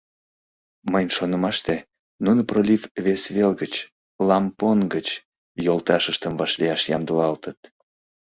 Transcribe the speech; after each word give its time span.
Мыйын 0.91 1.11
шонымаште, 1.17 1.75
нуно 2.25 2.41
пролив 2.49 2.81
вес 3.05 3.23
вел 3.35 3.51
гыч, 3.61 3.73
Лампонг 4.27 4.83
гыч, 4.95 5.07
йолташыштым 5.65 6.33
вашлияш 6.39 6.81
ямдылалтыт. 6.95 7.59